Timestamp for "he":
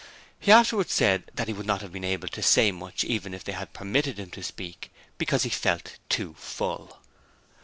0.39-0.51, 1.47-1.53, 5.43-5.49